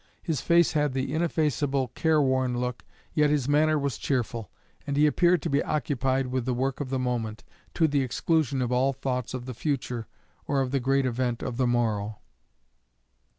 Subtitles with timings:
[0.23, 4.49] His face had the ineffaceable care worn look, yet his manner was cheerful,
[4.87, 7.43] and he appeared to be occupied with the work of the moment,
[7.75, 10.07] to the exclusion of all thoughts of the future
[10.47, 12.17] or of the great event of the morrow.